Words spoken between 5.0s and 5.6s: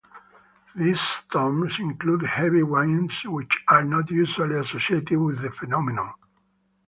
with the